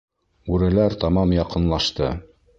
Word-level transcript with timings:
Бүреләр 0.47 0.95
тамам 1.03 1.37
яҡынлашты. 1.37 2.11